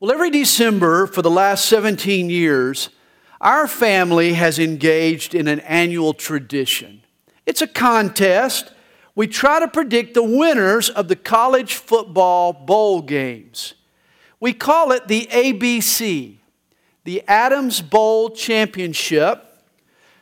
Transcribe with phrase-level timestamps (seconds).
[0.00, 2.88] Well, every December for the last 17 years,
[3.38, 7.02] our family has engaged in an annual tradition.
[7.44, 8.72] It's a contest.
[9.14, 13.74] We try to predict the winners of the college football bowl games.
[14.40, 16.36] We call it the ABC,
[17.04, 19.44] the Adams Bowl Championship.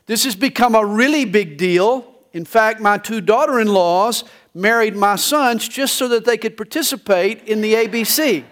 [0.07, 2.17] This has become a really big deal.
[2.33, 4.25] In fact, my two daughter in laws
[4.55, 8.45] married my sons just so that they could participate in the ABC.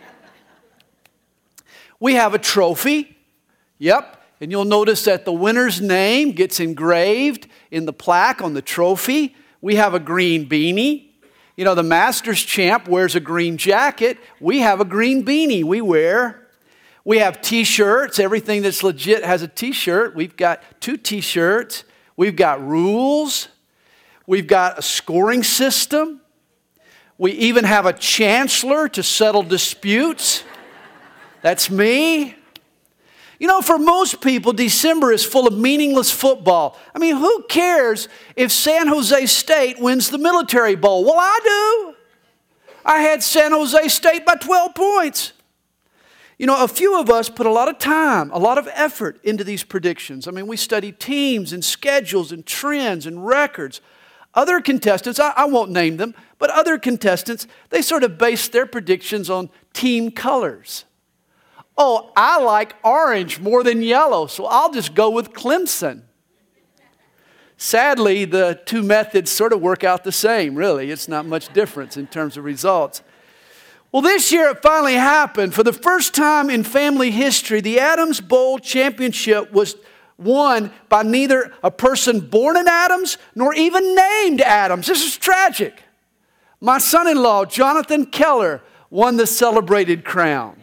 [2.00, 3.16] We have a trophy.
[3.78, 4.22] Yep.
[4.40, 9.34] And you'll notice that the winner's name gets engraved in the plaque on the trophy.
[9.60, 11.08] We have a green beanie.
[11.56, 14.18] You know, the Masters champ wears a green jacket.
[14.40, 16.46] We have a green beanie we wear.
[17.02, 18.18] We have t shirts.
[18.18, 20.14] Everything that's legit has a t shirt.
[20.14, 21.84] We've got two t shirts.
[22.16, 23.48] We've got rules.
[24.26, 26.20] We've got a scoring system.
[27.16, 30.42] We even have a chancellor to settle disputes.
[31.42, 32.34] That's me.
[33.38, 36.78] You know, for most people, December is full of meaningless football.
[36.94, 41.04] I mean, who cares if San Jose State wins the Military Bowl?
[41.04, 41.96] Well, I do.
[42.84, 45.32] I had San Jose State by 12 points.
[46.38, 49.18] You know, a few of us put a lot of time, a lot of effort
[49.24, 50.28] into these predictions.
[50.28, 53.80] I mean, we study teams and schedules and trends and records.
[54.34, 58.66] Other contestants, I, I won't name them, but other contestants, they sort of base their
[58.66, 60.84] predictions on team colors.
[61.78, 66.02] Oh, I like orange more than yellow, so I'll just go with Clemson.
[67.58, 70.90] Sadly, the two methods sort of work out the same, really.
[70.90, 73.02] It's not much difference in terms of results.
[73.92, 75.54] Well, this year it finally happened.
[75.54, 79.76] For the first time in family history, the Adams Bowl Championship was
[80.18, 84.86] won by neither a person born in Adams nor even named Adams.
[84.86, 85.82] This is tragic.
[86.60, 90.62] My son in law, Jonathan Keller, won the celebrated crown.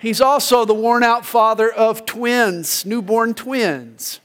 [0.00, 4.20] He's also the worn out father of twins, newborn twins.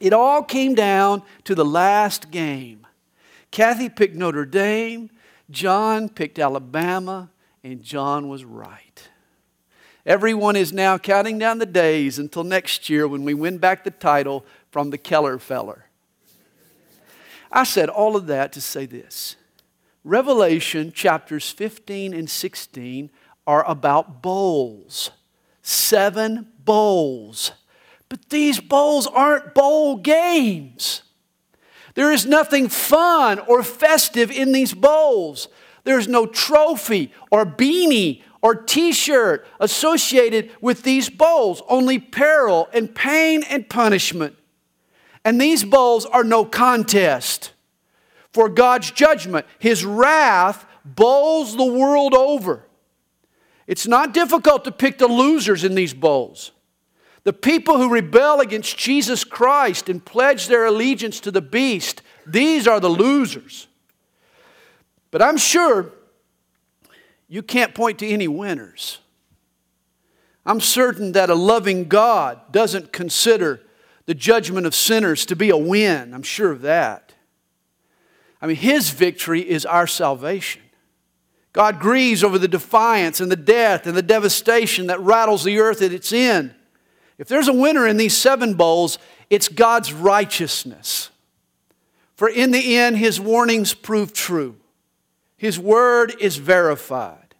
[0.00, 2.86] It all came down to the last game.
[3.50, 5.10] Kathy picked Notre Dame,
[5.50, 7.30] John picked Alabama,
[7.62, 9.08] and John was right.
[10.06, 13.90] Everyone is now counting down the days until next year when we win back the
[13.90, 15.86] title from the Keller feller.
[17.52, 19.36] I said all of that to say this
[20.02, 23.10] Revelation chapters 15 and 16
[23.46, 25.10] are about bowls.
[25.62, 27.52] Seven bowls.
[28.08, 31.02] But these bowls aren't bowl games.
[31.94, 35.48] There is nothing fun or festive in these bowls.
[35.84, 42.94] There's no trophy or beanie or t shirt associated with these bowls, only peril and
[42.94, 44.36] pain and punishment.
[45.24, 47.52] And these bowls are no contest.
[48.32, 52.63] For God's judgment, His wrath bowls the world over.
[53.66, 56.52] It's not difficult to pick the losers in these bowls.
[57.24, 62.68] The people who rebel against Jesus Christ and pledge their allegiance to the beast, these
[62.68, 63.66] are the losers.
[65.10, 65.92] But I'm sure
[67.28, 68.98] you can't point to any winners.
[70.44, 73.62] I'm certain that a loving God doesn't consider
[74.04, 76.12] the judgment of sinners to be a win.
[76.12, 77.14] I'm sure of that.
[78.42, 80.60] I mean, His victory is our salvation.
[81.54, 85.80] God grieves over the defiance and the death and the devastation that rattles the earth
[85.82, 86.52] at its end.
[87.16, 88.98] If there's a winner in these seven bowls,
[89.30, 91.10] it's God's righteousness.
[92.16, 94.56] For in the end, his warnings prove true,
[95.36, 97.34] his word is verified.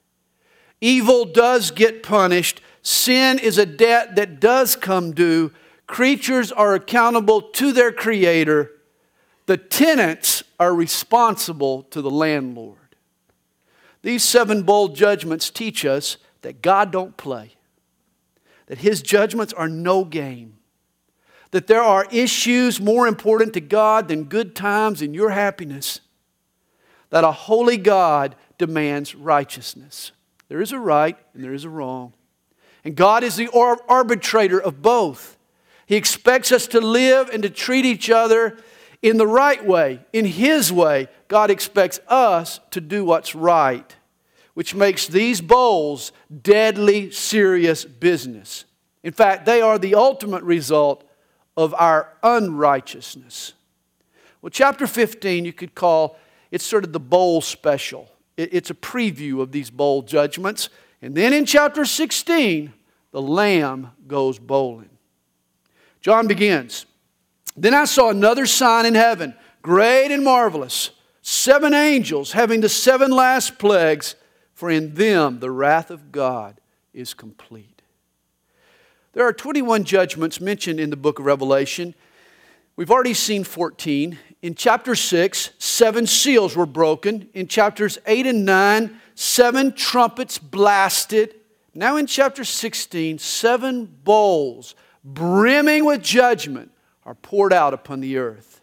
[0.81, 5.51] Evil does get punished, sin is a debt that does come due.
[5.87, 8.71] Creatures are accountable to their creator.
[9.47, 12.84] The tenants are responsible to the landlord.
[14.05, 17.53] These seven bold judgments teach us that God don't play,
[18.67, 20.59] that his judgments are no game,
[21.53, 26.01] that there are issues more important to God than good times and your happiness,
[27.09, 30.13] that a holy God demands righteousness.
[30.49, 32.13] There is a right and there is a wrong.
[32.85, 33.49] And God is the
[33.89, 35.39] arbitrator of both.
[35.87, 38.59] He expects us to live and to treat each other
[39.05, 43.95] in the right way, in His way, God expects us to do what's right,
[44.55, 46.11] which makes these bowls
[46.43, 48.65] deadly serious business.
[49.03, 51.05] In fact, they are the ultimate result
[51.55, 53.53] of our unrighteousness.
[54.41, 56.17] Well, chapter 15, you could call
[56.51, 58.09] it's sort of the bowl special.
[58.39, 60.71] It's a preview of these bowl judgments.
[61.03, 62.73] And then in chapter 16,
[63.11, 64.89] the lamb goes bowling.
[66.01, 66.87] John begins.
[67.57, 70.91] Then I saw another sign in heaven, great and marvelous.
[71.23, 74.17] Seven angels having the seven last plagues,
[74.53, 76.61] for in them the wrath of God
[76.93, 77.83] is complete.
[79.13, 81.95] There are 21 judgments mentioned in the book of Revelation.
[82.77, 84.19] We've already seen 14.
[84.43, 87.29] In chapter 6, seven seals were broken.
[87.33, 91.37] In chapters 8 and 9, seven trumpets blasted.
[91.73, 94.75] Now in chapter 16, seven bowls
[95.05, 96.73] brimming with judgment
[97.05, 98.61] are poured out upon the earth.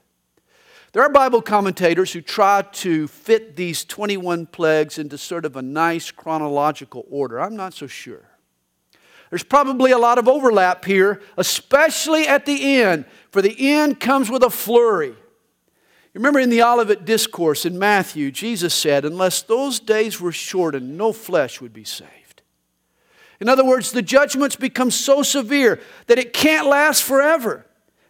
[0.94, 5.62] There are Bible commentators who try to fit these 21 plagues into sort of a
[5.62, 7.40] nice chronological order.
[7.40, 8.28] I'm not so sure.
[9.30, 14.30] There's probably a lot of overlap here, especially at the end, for the end comes
[14.30, 15.16] with a flurry.
[16.14, 21.14] Remember in the Olivet Discourse in Matthew, Jesus said, Unless those days were shortened, no
[21.14, 22.42] flesh would be saved.
[23.40, 27.66] In other words, the judgments become so severe that it can't last forever.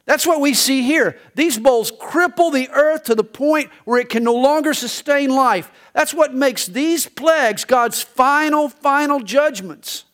[0.05, 1.17] That's what we see here.
[1.35, 5.71] These bowls cripple the earth to the point where it can no longer sustain life.
[5.93, 10.05] That's what makes these plagues God's final, final judgments.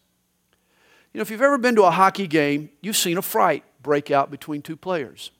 [1.13, 4.11] You know, if you've ever been to a hockey game, you've seen a fight break
[4.11, 5.31] out between two players.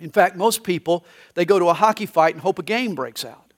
[0.00, 1.04] In fact, most people,
[1.34, 3.52] they go to a hockey fight and hope a game breaks out.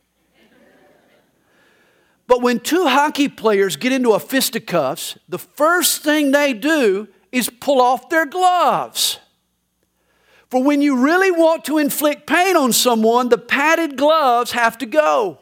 [2.26, 7.50] But when two hockey players get into a fisticuffs, the first thing they do is
[7.50, 9.18] pull off their gloves.
[10.50, 14.86] For when you really want to inflict pain on someone, the padded gloves have to
[14.86, 15.38] go.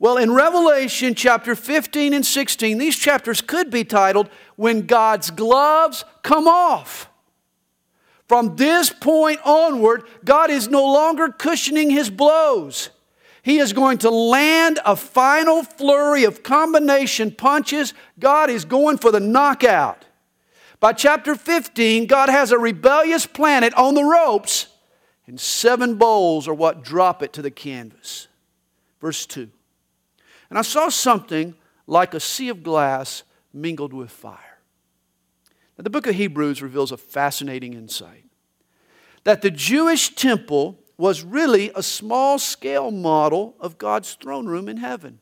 [0.00, 6.04] Well, in Revelation chapter 15 and 16, these chapters could be titled, When God's Gloves
[6.22, 7.08] Come Off.
[8.26, 12.90] From this point onward, God is no longer cushioning his blows.
[13.42, 17.94] He is going to land a final flurry of combination punches.
[18.18, 20.04] God is going for the knockout.
[20.82, 24.66] By chapter 15, God has a rebellious planet on the ropes,
[25.28, 28.26] and seven bowls are what drop it to the canvas.
[29.00, 29.48] Verse 2.
[30.50, 31.54] And I saw something
[31.86, 34.58] like a sea of glass mingled with fire.
[35.78, 38.24] Now, the book of Hebrews reveals a fascinating insight
[39.22, 44.78] that the Jewish temple was really a small scale model of God's throne room in
[44.78, 45.20] heaven.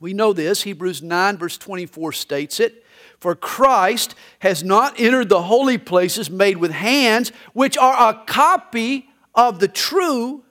[0.00, 0.62] We know this.
[0.62, 2.79] Hebrews 9, verse 24 states it.
[3.18, 9.08] For Christ has not entered the holy places made with hands, which are a copy
[9.34, 10.44] of the true,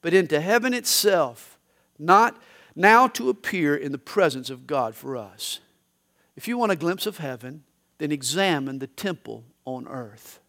[0.00, 1.58] but into heaven itself,
[1.98, 2.40] not
[2.74, 5.60] now to appear in the presence of God for us.
[6.36, 7.64] If you want a glimpse of heaven,
[7.98, 10.40] then examine the temple on earth.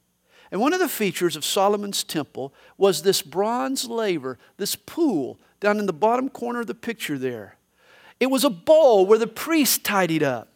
[0.52, 5.80] And one of the features of Solomon's temple was this bronze laver, this pool down
[5.80, 7.58] in the bottom corner of the picture there.
[8.20, 10.53] It was a bowl where the priest tidied up.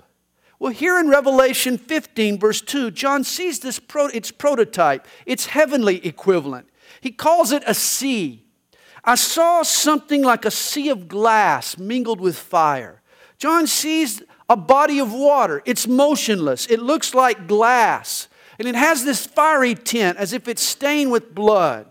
[0.59, 6.05] Well, here in Revelation 15, verse 2, John sees this pro- its prototype, its heavenly
[6.05, 6.67] equivalent.
[6.99, 8.43] He calls it a sea.
[9.03, 13.01] I saw something like a sea of glass mingled with fire.
[13.37, 15.61] John sees a body of water.
[15.65, 18.27] It's motionless, it looks like glass,
[18.57, 21.85] and it has this fiery tint as if it's stained with blood.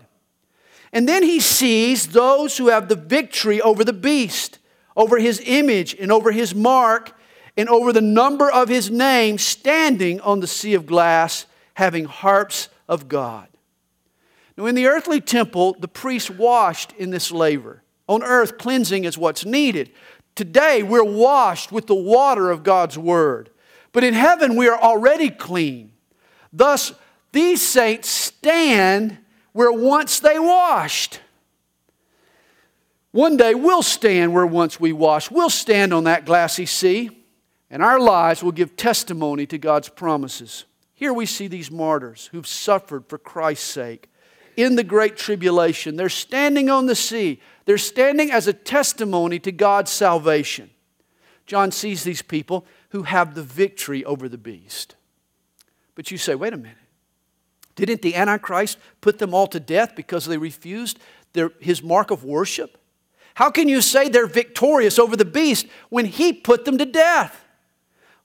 [0.91, 4.59] And then he sees those who have the victory over the beast,
[4.95, 7.16] over his image, and over his mark
[7.57, 12.69] and over the number of his name standing on the sea of glass, having harps
[12.87, 13.47] of God.
[14.55, 17.83] Now, in the earthly temple, the priests washed in this laver.
[18.07, 19.91] On earth, cleansing is what's needed.
[20.35, 23.49] Today, we're washed with the water of God's word.
[23.91, 25.91] But in heaven, we are already clean.
[26.53, 26.93] Thus,
[27.31, 29.17] these saints stand
[29.51, 31.19] where once they washed.
[33.11, 35.31] One day we'll stand where once we washed.
[35.31, 37.16] We'll stand on that glassy sea
[37.69, 40.65] and our lives will give testimony to God's promises.
[40.93, 44.09] Here we see these martyrs who've suffered for Christ's sake
[44.55, 45.95] in the great tribulation.
[45.95, 50.71] They're standing on the sea, they're standing as a testimony to God's salvation.
[51.45, 54.95] John sees these people who have the victory over the beast.
[55.95, 56.77] But you say, wait a minute.
[57.75, 60.99] Didn't the Antichrist put them all to death because they refused
[61.33, 62.77] their, his mark of worship?
[63.35, 67.45] How can you say they're victorious over the beast when he put them to death?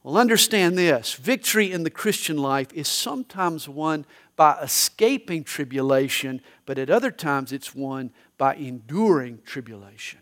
[0.03, 4.05] Well, understand this victory in the Christian life is sometimes won
[4.35, 10.19] by escaping tribulation, but at other times it's won by enduring tribulation.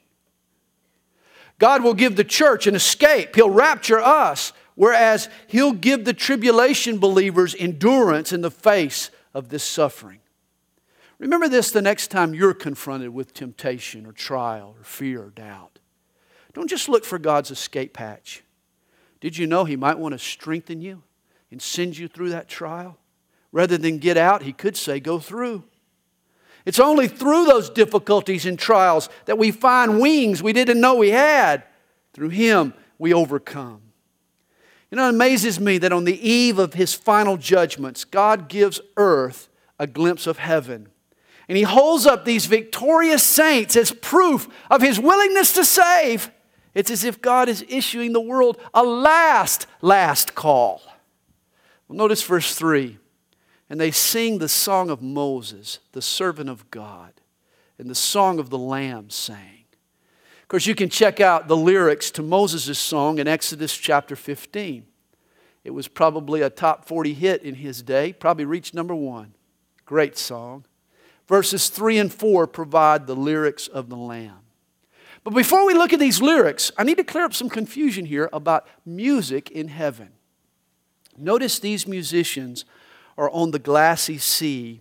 [1.59, 6.99] God will give the church an escape, He'll rapture us, whereas He'll give the tribulation
[6.99, 10.21] believers endurance in the face of this suffering.
[11.19, 15.79] Remember this the next time you're confronted with temptation or trial or fear or doubt.
[16.55, 18.43] Don't just look for God's escape hatch.
[19.21, 21.03] Did you know He might want to strengthen you
[21.51, 22.99] and send you through that trial?
[23.53, 25.65] Rather than get out, He could say, go through.
[26.65, 31.11] It's only through those difficulties and trials that we find wings we didn't know we
[31.11, 31.65] had.
[32.13, 33.81] Through Him, we overcome.
[34.91, 38.81] You know, it amazes me that on the eve of his final judgments, God gives
[38.97, 39.49] earth
[39.79, 40.89] a glimpse of heaven.
[41.49, 46.31] And he holds up these victorious saints as proof of his willingness to save.
[46.75, 50.83] It's as if God is issuing the world a last, last call.
[51.89, 52.99] Well, notice verse 3
[53.71, 57.13] and they sing the song of Moses, the servant of God,
[57.79, 59.65] and the song of the Lamb sang.
[60.43, 64.85] Of course, you can check out the lyrics to Moses' song in Exodus chapter 15.
[65.63, 69.35] It was probably a top 40 hit in his day, probably reached number one.
[69.87, 70.65] Great song.
[71.29, 74.40] Verses 3 and 4 provide the lyrics of the Lamb.
[75.31, 78.29] But before we look at these lyrics, I need to clear up some confusion here
[78.33, 80.09] about music in heaven.
[81.17, 82.65] Notice these musicians
[83.17, 84.81] are on the glassy sea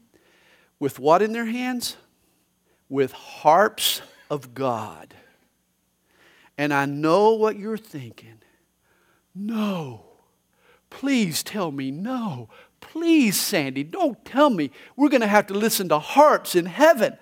[0.80, 1.98] with what in their hands?
[2.90, 4.02] With harps
[4.32, 5.14] of God.
[6.58, 8.42] And I know what you're thinking.
[9.36, 10.04] No.
[10.90, 12.50] Please tell me no.
[12.82, 17.20] Please, Sandy, don't tell me we're going to have to listen to harps in heaven.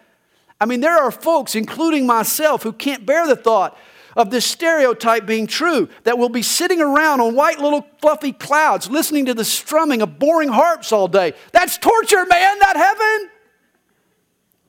[0.60, 3.78] I mean, there are folks, including myself, who can't bear the thought
[4.16, 8.90] of this stereotype being true that we'll be sitting around on white little fluffy clouds
[8.90, 11.34] listening to the strumming of boring harps all day.
[11.52, 13.30] That's torture, man, not heaven.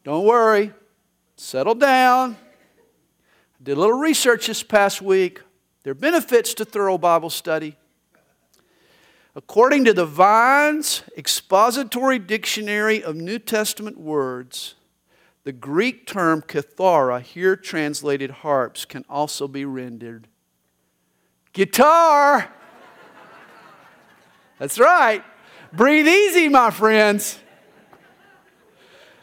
[0.05, 0.73] Don't worry,
[1.37, 2.37] settle down.
[3.59, 5.41] I did a little research this past week.
[5.83, 7.77] There are benefits to thorough Bible study.
[9.35, 14.75] According to the Vine's Expository Dictionary of New Testament Words,
[15.45, 20.29] the Greek term kithara, here translated harps, can also be rendered
[21.59, 22.49] guitar.
[24.59, 25.25] That's right.
[25.73, 27.39] Breathe easy, my friends.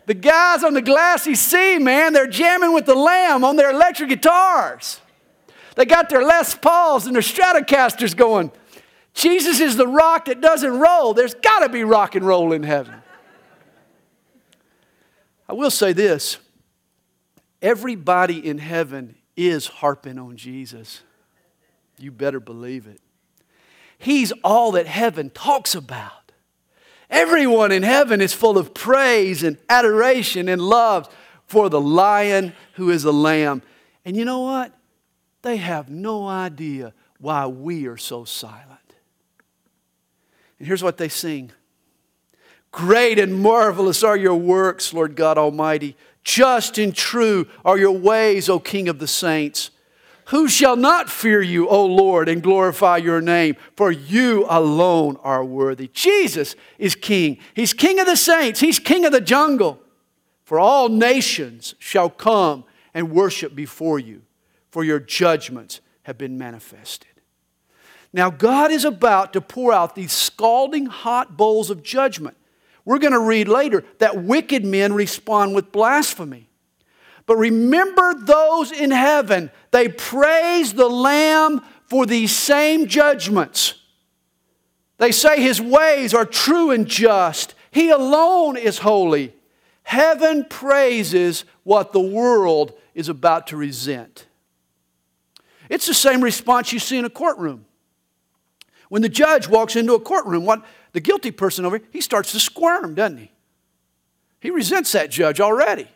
[0.06, 4.10] The guys on the glassy sea, man, they're jamming with the lamb on their electric
[4.10, 5.00] guitars.
[5.76, 8.52] They got their Les Pauls and their Stratocasters going.
[9.14, 11.14] Jesus is the rock that doesn't roll.
[11.14, 13.02] There's got to be rock and roll in heaven.
[15.48, 16.38] I will say this
[17.62, 21.02] everybody in heaven is harping on Jesus.
[21.98, 23.00] You better believe it.
[23.98, 26.32] He's all that heaven talks about.
[27.10, 31.08] Everyone in heaven is full of praise and adoration and love
[31.46, 33.62] for the lion who is a lamb.
[34.04, 34.74] And you know what?
[35.44, 38.96] They have no idea why we are so silent.
[40.60, 41.52] And here's what they sing
[42.76, 45.96] Great and marvelous are your works, Lord God Almighty.
[46.26, 49.72] Just and true are your ways, O King of the saints.
[50.26, 53.56] Who shall not fear you, O Lord, and glorify your name?
[53.78, 55.88] For you alone are worthy.
[55.94, 57.38] Jesus is King.
[57.54, 59.80] He's King of the saints, He's King of the jungle.
[60.44, 64.24] For all nations shall come and worship before you,
[64.70, 67.22] for your judgments have been manifested.
[68.12, 72.36] Now, God is about to pour out these scalding hot bowls of judgment
[72.86, 76.50] we're going to read later that wicked men respond with blasphemy.
[77.26, 83.74] But remember those in heaven, they praise the Lamb for these same judgments.
[84.98, 87.56] They say his ways are true and just.
[87.72, 89.34] He alone is holy.
[89.84, 94.28] Heaven praises what the world is about to resent.
[95.70, 97.66] It's the same response you see in a courtroom.
[98.90, 100.64] When the judge walks into a courtroom, what
[100.96, 103.32] the guilty person over here, he starts to squirm, doesn't he?
[104.40, 105.90] He resents that judge already.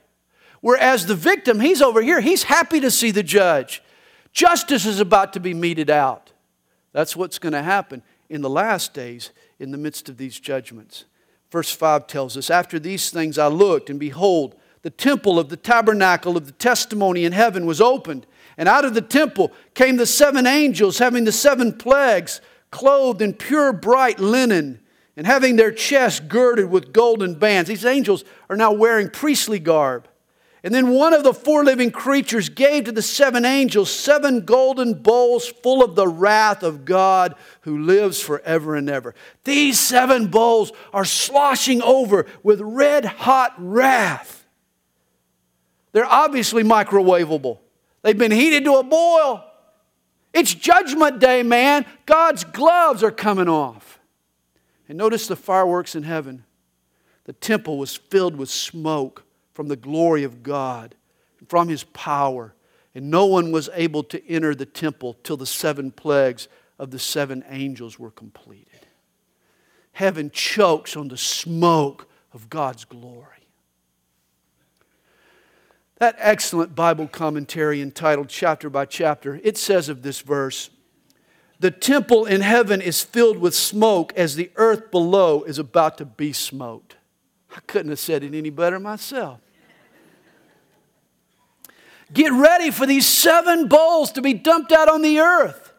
[0.60, 3.82] Whereas the victim, he's over here, he's happy to see the judge.
[4.34, 6.34] Justice is about to be meted out.
[6.92, 11.06] That's what's going to happen in the last days in the midst of these judgments.
[11.50, 15.56] Verse 5 tells us After these things I looked, and behold, the temple of the
[15.56, 18.28] tabernacle of the testimony in heaven was opened.
[18.58, 23.34] And out of the temple came the seven angels having the seven plagues, clothed in
[23.34, 24.82] pure bright linen
[25.20, 27.68] and having their chests girded with golden bands.
[27.68, 30.08] These angels are now wearing priestly garb.
[30.64, 34.94] And then one of the four living creatures gave to the seven angels seven golden
[34.94, 39.14] bowls full of the wrath of God who lives forever and ever.
[39.44, 44.46] These seven bowls are sloshing over with red hot wrath.
[45.92, 47.58] They're obviously microwavable,
[48.04, 49.44] they've been heated to a boil.
[50.32, 51.86] It's judgment day, man.
[52.06, 53.99] God's gloves are coming off.
[54.90, 56.44] And notice the fireworks in heaven.
[57.26, 60.96] The temple was filled with smoke from the glory of God,
[61.48, 62.56] from his power.
[62.96, 66.48] And no one was able to enter the temple till the seven plagues
[66.80, 68.88] of the seven angels were completed.
[69.92, 73.26] Heaven chokes on the smoke of God's glory.
[75.98, 80.70] That excellent Bible commentary entitled Chapter by Chapter, it says of this verse,
[81.60, 86.06] the temple in heaven is filled with smoke as the earth below is about to
[86.06, 86.96] be smoked.
[87.56, 89.42] I couldn't have said it any better myself.
[92.14, 95.74] Get ready for these seven bowls to be dumped out on the earth.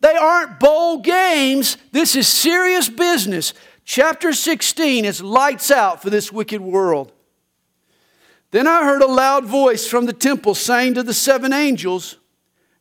[0.00, 3.54] They aren't bowl games, this is serious business.
[3.84, 7.12] Chapter 16 is lights out for this wicked world.
[8.50, 12.18] Then I heard a loud voice from the temple saying to the seven angels,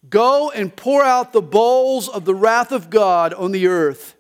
[0.10, 4.16] Go and pour out the bowls of the wrath of God on the earth.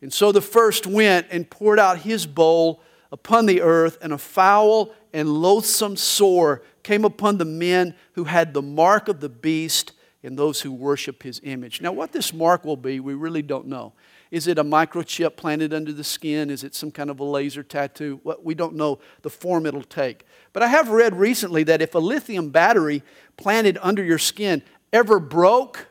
[0.00, 4.18] And so the first went and poured out his bowl upon the earth, and a
[4.18, 9.92] foul and loathsome sore came upon the men who had the mark of the beast
[10.22, 11.80] and those who worship his image.
[11.80, 13.94] Now, what this mark will be, we really don't know.
[14.30, 16.50] Is it a microchip planted under the skin?
[16.50, 18.20] Is it some kind of a laser tattoo?
[18.24, 20.26] Well, we don't know the form it'll take.
[20.52, 23.02] But I have read recently that if a lithium battery
[23.38, 24.62] planted under your skin
[24.92, 25.88] ever broke,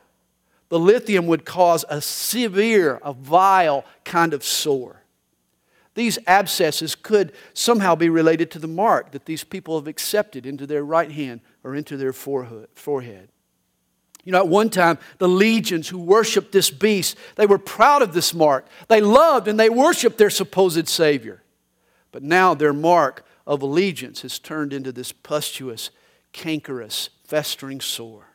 [0.70, 5.04] the lithium would cause a severe, a vile kind of sore.
[5.96, 10.68] These abscesses could somehow be related to the mark that these people have accepted into
[10.68, 13.30] their right hand or into their forehead.
[14.24, 18.14] You know, at one time, the legions who worshiped this beast, they were proud of
[18.14, 18.68] this mark.
[18.90, 21.42] They loved and they worshiped their supposed Savior.
[22.12, 25.90] But now their mark of allegiance has turned into this pustulous,
[26.34, 28.27] cankerous, festering sore.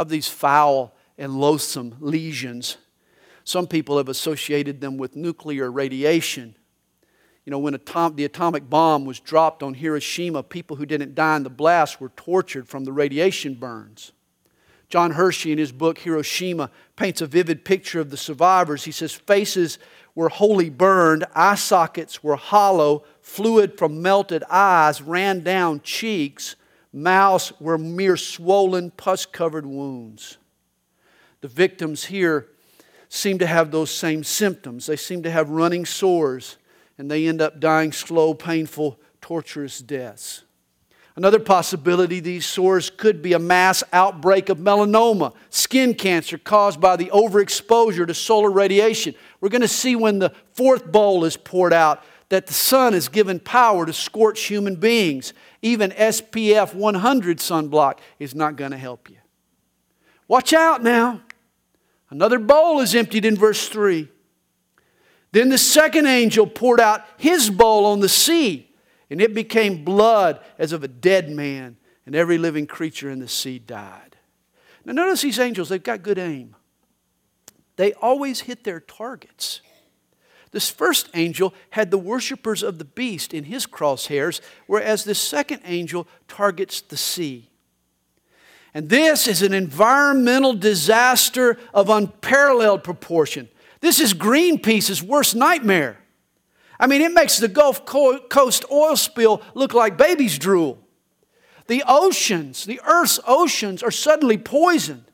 [0.00, 2.78] Of these foul and loathsome lesions,
[3.44, 6.54] some people have associated them with nuclear radiation.
[7.44, 11.36] You know, when atom- the atomic bomb was dropped on Hiroshima, people who didn't die
[11.36, 14.12] in the blast were tortured from the radiation burns.
[14.88, 18.84] John Hersey, in his book Hiroshima, paints a vivid picture of the survivors.
[18.84, 19.78] He says, Faces
[20.14, 26.56] were wholly burned, eye sockets were hollow, fluid from melted eyes ran down cheeks,
[26.92, 30.38] mouths were mere swollen, pus covered wounds.
[31.40, 32.48] The victims here
[33.08, 34.86] seem to have those same symptoms.
[34.86, 36.56] They seem to have running sores,
[36.98, 40.44] and they end up dying slow, painful, torturous deaths.
[41.16, 46.96] Another possibility these sores could be a mass outbreak of melanoma, skin cancer caused by
[46.96, 49.14] the overexposure to solar radiation.
[49.40, 53.08] We're going to see when the fourth bowl is poured out that the sun is
[53.08, 55.32] given power to scorch human beings.
[55.62, 59.18] Even SPF 100 sunblock is not going to help you.
[60.26, 61.20] Watch out now.
[62.08, 64.08] Another bowl is emptied in verse 3.
[65.32, 68.70] Then the second angel poured out his bowl on the sea
[69.10, 73.28] and it became blood as of a dead man, and every living creature in the
[73.28, 74.16] sea died.
[74.84, 76.54] Now, notice these angels, they've got good aim.
[77.76, 79.60] They always hit their targets.
[80.52, 85.62] This first angel had the worshippers of the beast in his crosshairs, whereas the second
[85.64, 87.48] angel targets the sea.
[88.74, 93.48] And this is an environmental disaster of unparalleled proportion.
[93.80, 95.98] This is Greenpeace's worst nightmare.
[96.78, 100.78] I mean, it makes the Gulf Coast oil spill look like baby's drool.
[101.66, 105.04] The oceans, the Earth's oceans, are suddenly poisoned.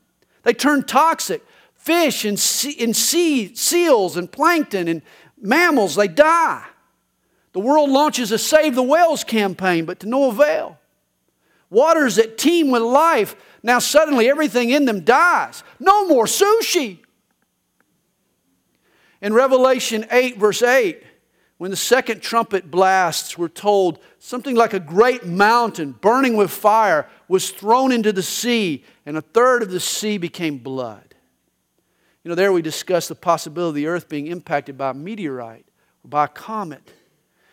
[0.43, 1.43] They turn toxic.
[1.75, 5.01] Fish and, sea, and sea, seals and plankton and
[5.41, 6.65] mammals, they die.
[7.53, 10.77] The world launches a Save the Whales campaign, but to no avail.
[11.69, 15.63] Waters that teem with life, now suddenly everything in them dies.
[15.79, 16.99] No more sushi.
[19.21, 21.03] In Revelation 8, verse 8,
[21.57, 27.09] when the second trumpet blasts, we're told something like a great mountain burning with fire
[27.27, 31.06] was thrown into the sea, and a third of the sea became blood.
[32.27, 35.65] You know, there we discuss the possibility of the earth being impacted by a meteorite
[36.03, 36.91] or by a comet.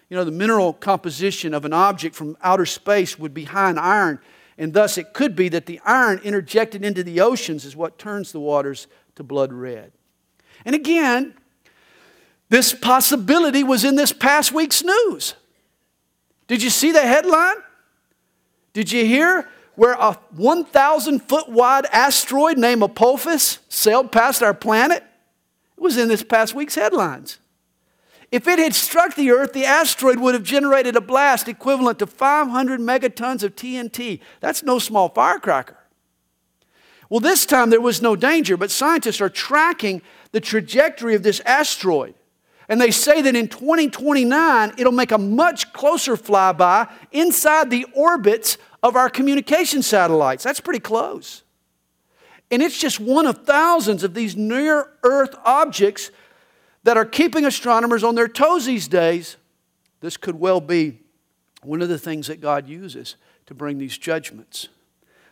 [0.09, 3.79] You know, the mineral composition of an object from outer space would be high in
[3.79, 4.19] iron,
[4.59, 8.33] and thus it could be that the iron interjected into the oceans is what turns
[8.33, 9.93] the waters to blood red.
[10.65, 11.35] And again,
[12.49, 15.37] this possibility was in this past week's news.
[16.49, 17.59] Did you see the headline?
[18.73, 25.03] Did you hear where a 1,000 foot wide asteroid named Apophis sailed past our planet?
[25.77, 27.39] It was in this past week's headlines.
[28.31, 32.07] If it had struck the Earth, the asteroid would have generated a blast equivalent to
[32.07, 34.21] 500 megatons of TNT.
[34.41, 35.79] That's no small firecracker.
[37.09, 41.41] Well, this time there was no danger, but scientists are tracking the trajectory of this
[41.47, 42.15] asteroid.
[42.69, 48.57] And they say that in 2029, it'll make a much closer flyby inside the orbits
[48.85, 50.45] of our communication satellites.
[50.45, 51.43] That's pretty close.
[52.51, 56.11] And it's just one of thousands of these near Earth objects
[56.85, 59.39] that are keeping astronomers on their toes these days.
[60.01, 61.01] This could well be
[61.63, 63.17] one of the things that God uses
[63.47, 64.69] to bring these judgments.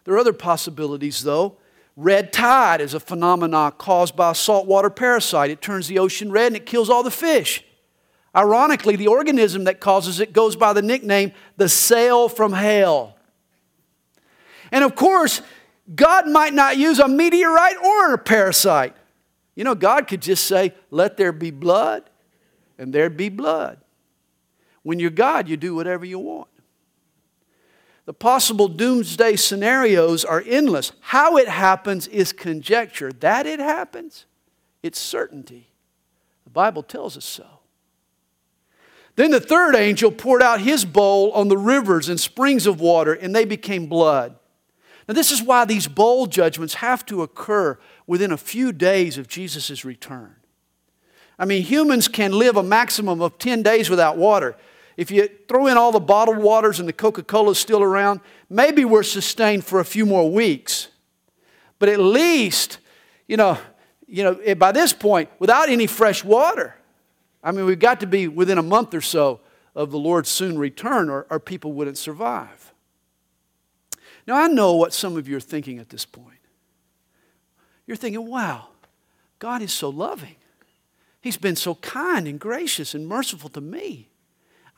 [0.04, 1.58] There are other possibilities, though.
[1.94, 5.50] Red tide is a phenomenon caused by a saltwater parasite.
[5.50, 7.62] It turns the ocean red and it kills all the fish.
[8.34, 13.18] Ironically, the organism that causes it goes by the nickname the cell from hell.
[14.72, 15.42] And of course,
[15.94, 18.96] God might not use a meteorite or a parasite.
[19.54, 22.08] You know, God could just say, Let there be blood,
[22.78, 23.78] and there'd be blood.
[24.82, 26.48] When you're God, you do whatever you want.
[28.06, 30.90] The possible doomsday scenarios are endless.
[31.00, 33.12] How it happens is conjecture.
[33.12, 34.24] That it happens,
[34.82, 35.68] it's certainty.
[36.44, 37.46] The Bible tells us so.
[39.14, 43.12] Then the third angel poured out his bowl on the rivers and springs of water,
[43.12, 44.36] and they became blood.
[45.08, 49.28] Now, this is why these bold judgments have to occur within a few days of
[49.28, 50.36] Jesus' return.
[51.38, 54.56] I mean, humans can live a maximum of 10 days without water.
[54.96, 58.84] If you throw in all the bottled waters and the Coca Cola still around, maybe
[58.84, 60.88] we're sustained for a few more weeks.
[61.78, 62.78] But at least,
[63.26, 63.58] you know,
[64.06, 66.76] you know, eh, by this point, without any fresh water,
[67.42, 69.40] I mean, we've got to be within a month or so
[69.74, 72.71] of the Lord's soon return, or, or people wouldn't survive.
[74.26, 76.38] Now, I know what some of you are thinking at this point.
[77.86, 78.68] You're thinking, wow,
[79.38, 80.36] God is so loving.
[81.20, 84.08] He's been so kind and gracious and merciful to me.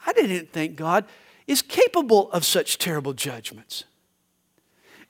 [0.06, 1.04] I didn't think God
[1.46, 3.84] is capable of such terrible judgments.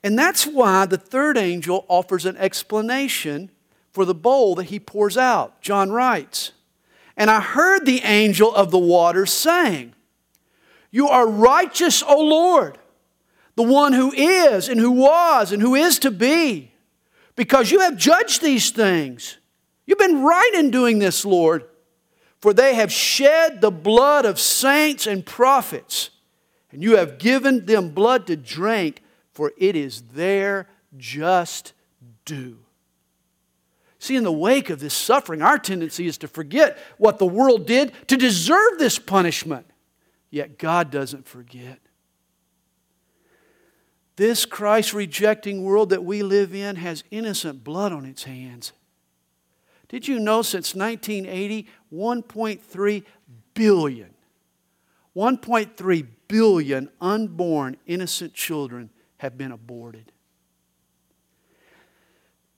[0.03, 3.51] And that's why the third angel offers an explanation
[3.91, 5.61] for the bowl that he pours out.
[5.63, 6.53] John writes,
[7.17, 9.95] And I heard the angel of the waters saying,
[10.91, 12.77] You are righteous, O Lord,
[13.57, 16.73] the one who is and who was and who is to be,
[17.37, 19.39] because you have judged these things.
[19.87, 21.65] You've been right in doing this, Lord
[22.45, 26.11] for they have shed the blood of saints and prophets,
[26.71, 29.01] and you have given them blood to drink,
[29.33, 31.73] for it is their just
[32.27, 32.59] due.
[33.99, 37.67] See, in the wake of this suffering, our tendency is to forget what the world
[37.67, 39.67] did to deserve this punishment.
[40.31, 41.81] Yet God doesn't forget.
[44.17, 48.73] This Christ rejecting world that we live in has innocent blood on its hands.
[49.89, 53.05] Did you know since 1980, 1.3
[53.55, 54.15] billion,
[55.17, 60.13] 1.3 billion unborn innocent children have been aborted?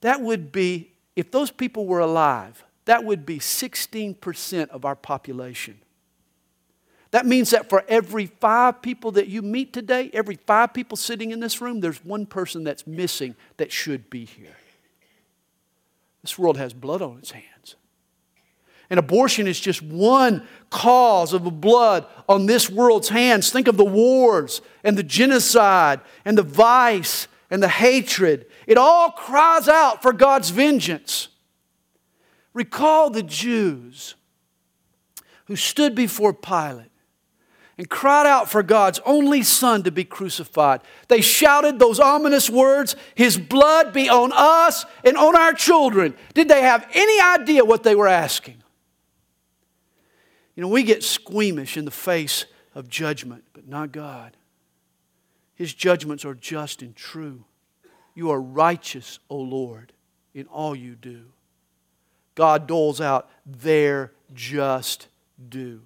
[0.01, 5.79] That would be, if those people were alive, that would be 16% of our population.
[7.11, 11.31] That means that for every five people that you meet today, every five people sitting
[11.31, 14.57] in this room, there's one person that's missing that should be here.
[16.21, 17.75] This world has blood on its hands.
[18.89, 23.49] And abortion is just one cause of the blood on this world's hands.
[23.49, 28.47] Think of the wars and the genocide and the vice and the hatred.
[28.65, 31.29] It all cries out for God's vengeance.
[32.53, 34.15] Recall the Jews
[35.45, 36.91] who stood before Pilate
[37.77, 40.81] and cried out for God's only Son to be crucified.
[41.07, 46.15] They shouted those ominous words His blood be on us and on our children.
[46.33, 48.63] Did they have any idea what they were asking?
[50.55, 54.35] You know, we get squeamish in the face of judgment, but not God.
[55.53, 57.45] His judgments are just and true.
[58.15, 59.93] You are righteous, O Lord,
[60.33, 61.25] in all you do.
[62.33, 65.07] God doles out their just
[65.49, 65.81] due.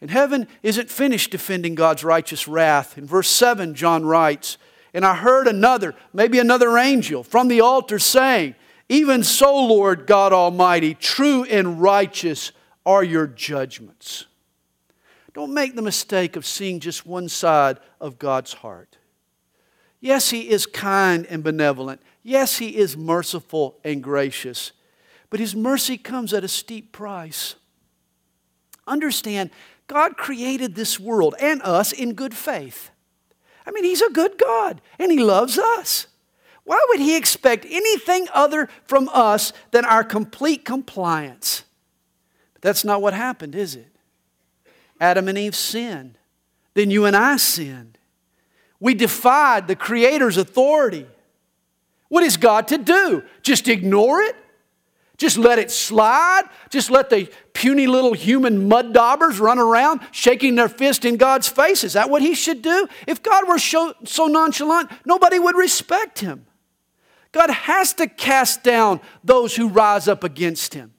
[0.00, 2.98] And heaven isn't finished defending God's righteous wrath.
[2.98, 4.58] In verse 7, John writes,
[4.92, 8.54] And I heard another, maybe another angel, from the altar saying,
[8.88, 12.52] Even so, Lord God Almighty, true and righteous
[12.84, 14.26] are your judgments.
[15.34, 18.96] Don't make the mistake of seeing just one side of God's heart.
[20.00, 22.00] Yes, He is kind and benevolent.
[22.22, 24.72] Yes, He is merciful and gracious.
[25.30, 27.56] But His mercy comes at a steep price.
[28.86, 29.50] Understand
[29.86, 32.90] God created this world and us in good faith.
[33.66, 36.06] I mean, He's a good God and He loves us.
[36.64, 41.64] Why would He expect anything other from us than our complete compliance?
[42.54, 43.88] But that's not what happened, is it?
[45.00, 46.18] Adam and Eve sinned.
[46.74, 47.98] Then you and I sinned.
[48.80, 51.06] We defied the Creator's authority.
[52.08, 53.22] What is God to do?
[53.42, 54.36] Just ignore it?
[55.16, 56.42] Just let it slide.
[56.68, 61.48] Just let the puny little human mud daubers run around shaking their fist in God's
[61.48, 61.84] face.
[61.84, 62.86] Is that what he should do?
[63.06, 63.94] If God were so,
[64.26, 66.46] nonchalant, nobody would respect him.
[67.32, 70.92] God has to cast down those who rise up against him.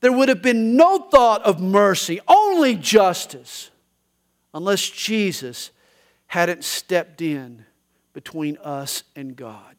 [0.00, 3.70] There would have been no thought of mercy, only justice,
[4.52, 5.70] unless Jesus
[6.26, 7.64] hadn't stepped in
[8.12, 9.73] between us and God.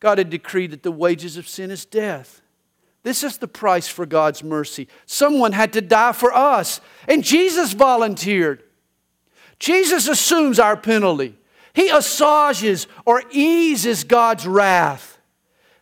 [0.00, 2.42] God had decreed that the wages of sin is death.
[3.02, 4.88] This is the price for God's mercy.
[5.06, 8.62] Someone had to die for us, and Jesus volunteered.
[9.58, 11.38] Jesus assumes our penalty.
[11.72, 15.18] He assuages or eases God's wrath.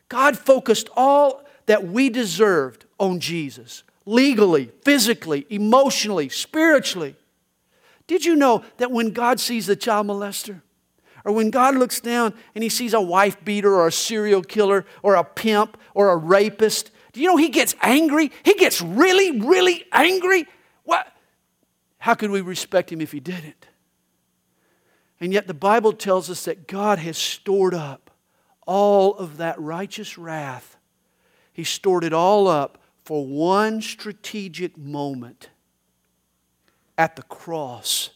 [0.08, 7.16] God focused all that we deserved on Jesus legally, physically, emotionally, spiritually.
[8.06, 10.60] Did you know that when God sees the child molester,
[11.24, 14.84] or when God looks down and he sees a wife beater or a serial killer
[15.02, 18.30] or a pimp or a rapist, do you know he gets angry?
[18.42, 20.46] He gets really, really angry.
[20.84, 21.06] What?
[21.98, 23.66] How could we respect him if he didn't?
[25.20, 28.10] And yet the Bible tells us that God has stored up
[28.66, 30.76] all of that righteous wrath.
[31.52, 35.48] He stored it all up for one strategic moment
[36.98, 38.10] at the cross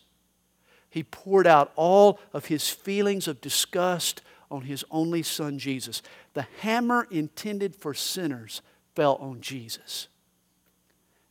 [0.90, 6.02] he poured out all of his feelings of disgust on his only son, Jesus.
[6.34, 8.62] The hammer intended for sinners
[8.94, 10.08] fell on Jesus.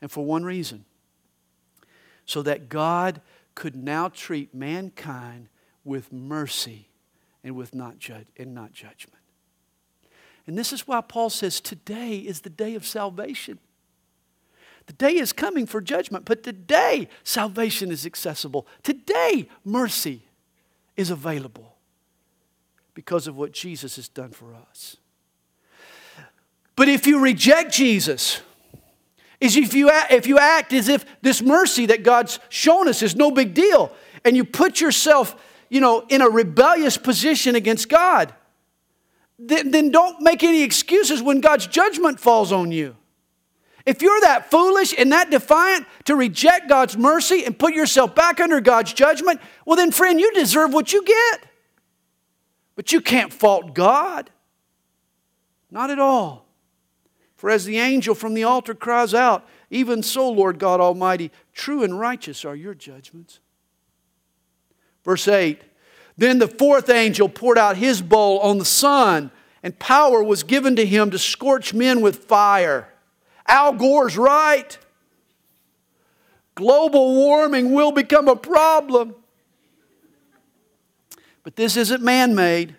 [0.01, 0.85] And for one reason
[2.25, 3.21] so that God
[3.55, 5.47] could now treat mankind
[5.83, 6.89] with mercy
[7.43, 9.23] and with not judge and not judgment.
[10.45, 13.59] And this is why Paul says today is the day of salvation.
[14.87, 18.65] The day is coming for judgment, but today salvation is accessible.
[18.83, 20.23] Today mercy
[20.95, 21.75] is available
[22.93, 24.97] because of what Jesus has done for us.
[26.75, 28.41] But if you reject Jesus,
[29.39, 33.03] is if you, act, if you act as if this mercy that God's shown us
[33.03, 33.91] is no big deal,
[34.25, 35.35] and you put yourself,
[35.69, 38.33] you know, in a rebellious position against God,
[39.37, 42.95] then, then don't make any excuses when God's judgment falls on you.
[43.87, 48.41] If you're that foolish and that defiant to reject God's mercy and put yourself back
[48.41, 51.45] under God's judgment, well, then, friend, you deserve what you get.
[52.75, 54.29] But you can't fault God.
[55.71, 56.45] Not at all.
[57.37, 61.81] For as the angel from the altar cries out, even so, Lord God Almighty, true
[61.81, 63.39] and righteous are your judgments.
[65.05, 65.61] Verse 8
[66.17, 69.31] Then the fourth angel poured out his bowl on the sun,
[69.63, 72.89] and power was given to him to scorch men with fire.
[73.47, 74.77] Al Gore's right.
[76.55, 79.15] Global warming will become a problem.
[81.43, 82.75] But this isn't man made.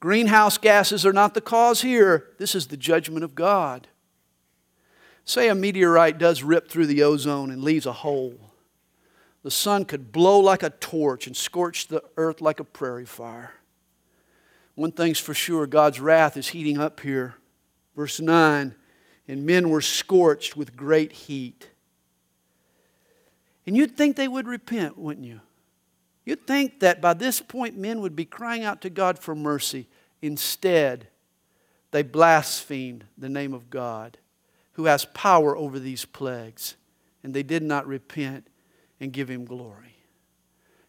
[0.00, 2.28] Greenhouse gases are not the cause here.
[2.38, 3.88] This is the judgment of God.
[5.24, 8.34] Say a meteorite does rip through the ozone and leaves a hole.
[9.42, 13.54] The sun could blow like a torch and scorch the earth like a prairie fire.
[14.74, 17.36] One thing's for sure God's wrath is heating up here.
[17.96, 18.74] Verse 9
[19.28, 21.68] and men were scorched with great heat.
[23.66, 25.40] And you'd think they would repent, wouldn't you?
[26.24, 29.88] You'd think that by this point men would be crying out to God for mercy.
[30.22, 31.08] Instead,
[31.90, 34.18] they blasphemed the name of God,
[34.72, 36.76] who has power over these plagues,
[37.22, 38.46] and they did not repent
[39.00, 39.95] and give him glory.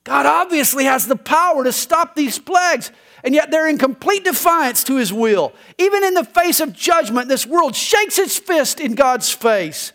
[0.08, 2.92] God obviously has the power to stop these plagues,
[3.26, 5.52] and yet they're in complete defiance to his will.
[5.78, 9.92] Even in the face of judgment, this world shakes its fist in God's face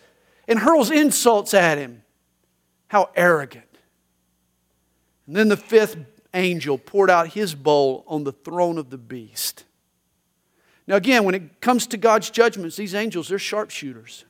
[0.46, 2.02] and hurls insults at him.
[2.88, 3.64] How arrogant.
[5.26, 5.96] And then the fifth
[6.34, 9.64] angel poured out his bowl on the throne of the beast.
[10.86, 14.26] Now, again, when it comes to God's judgments, these angels, they're sharpshooters.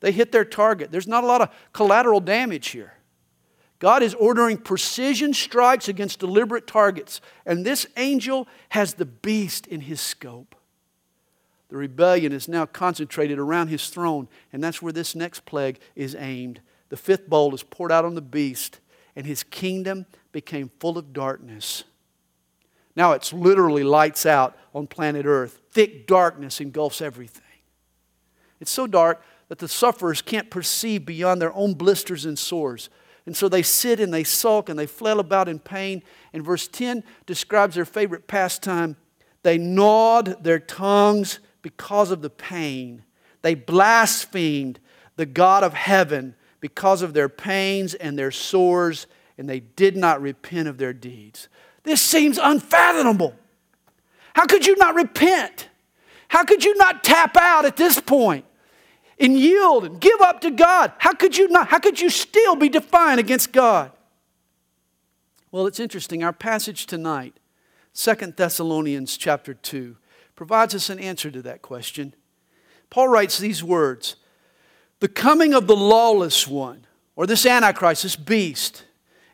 [0.00, 0.90] They hit their target.
[0.92, 2.92] There's not a lot of collateral damage here.
[3.78, 9.82] God is ordering precision strikes against deliberate targets, and this angel has the beast in
[9.82, 10.56] his scope.
[11.68, 16.16] The rebellion is now concentrated around his throne, and that's where this next plague is
[16.18, 16.60] aimed.
[16.88, 18.80] The fifth bowl is poured out on the beast,
[19.14, 21.84] and his kingdom became full of darkness.
[22.96, 25.60] Now it's literally lights out on planet Earth.
[25.70, 27.44] Thick darkness engulfs everything.
[28.60, 32.90] It's so dark that the sufferers can't perceive beyond their own blisters and sores.
[33.28, 36.02] And so they sit and they sulk and they flail about in pain.
[36.32, 38.96] And verse 10 describes their favorite pastime.
[39.42, 43.04] They gnawed their tongues because of the pain.
[43.42, 44.80] They blasphemed
[45.16, 50.22] the God of heaven because of their pains and their sores, and they did not
[50.22, 51.48] repent of their deeds.
[51.82, 53.34] This seems unfathomable.
[54.32, 55.68] How could you not repent?
[56.28, 58.46] How could you not tap out at this point?
[59.20, 60.92] And yield and give up to God.
[60.98, 61.68] How could you not?
[61.68, 63.92] How could you still be defiant against God?
[65.50, 66.22] Well, it's interesting.
[66.22, 67.38] Our passage tonight,
[67.92, 69.96] Second Thessalonians chapter 2,
[70.36, 72.14] provides us an answer to that question.
[72.90, 74.16] Paul writes these words
[75.00, 78.84] The coming of the lawless one, or this Antichrist, this beast,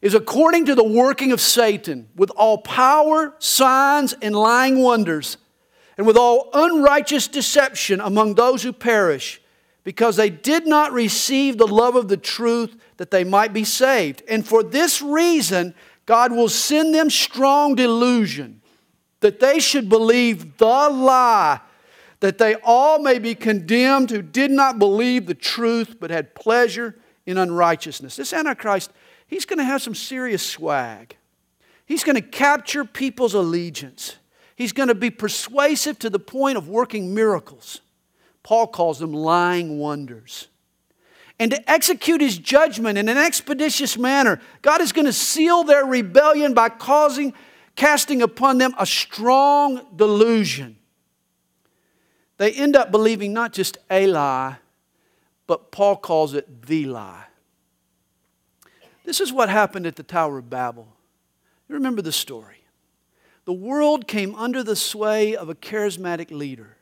[0.01, 5.37] is according to the working of Satan, with all power, signs, and lying wonders,
[5.97, 9.41] and with all unrighteous deception among those who perish,
[9.85, 14.23] because they did not receive the love of the truth that they might be saved.
[14.29, 15.75] And for this reason,
[16.07, 18.63] God will send them strong delusion
[19.21, 21.61] that they should believe the lie,
[22.21, 26.97] that they all may be condemned who did not believe the truth but had pleasure
[27.27, 28.17] in unrighteousness.
[28.17, 28.91] This Antichrist,
[29.27, 31.17] he's going to have some serious swag.
[31.87, 34.17] He's going to capture people's allegiance.
[34.57, 37.81] He's going to be persuasive to the point of working miracles.
[38.45, 40.47] Paul calls them lying wonders.
[41.41, 45.85] And to execute his judgment in an expeditious manner, God is going to seal their
[45.85, 47.35] rebellion by causing,
[47.75, 50.77] casting upon them a strong delusion.
[52.37, 54.59] They end up believing not just a lie,
[55.49, 57.25] but Paul calls it the lie.
[59.05, 60.89] This is what happened at the Tower of Babel.
[61.69, 62.65] You remember the story.
[63.45, 66.77] The world came under the sway of a charismatic leader.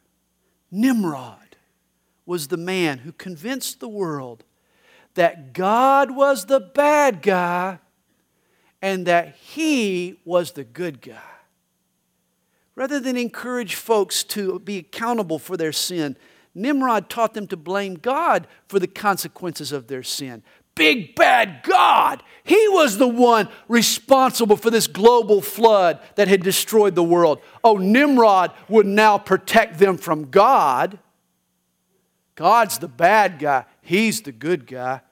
[0.71, 1.42] Nimrod
[2.27, 4.45] was the man who convinced the world
[5.15, 7.79] that God was the bad guy
[8.81, 11.21] and that he was the good guy.
[12.75, 16.17] Rather than encourage folks to be accountable for their sin,
[16.55, 20.43] Nimrod taught them to blame God for the consequences of their sin.
[20.75, 22.23] Big bad God!
[22.45, 27.41] He was the one responsible for this global flood that had destroyed the world.
[27.63, 30.99] Oh, Nimrod would now protect them from God.
[32.43, 35.03] God's the bad guy, He's the good guy.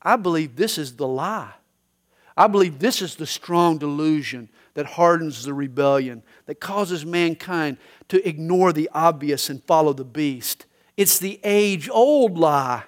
[0.00, 1.52] I believe this is the lie.
[2.34, 7.76] I believe this is the strong delusion that hardens the rebellion, that causes mankind
[8.08, 10.64] to ignore the obvious and follow the beast.
[10.96, 12.84] It's the age old lie.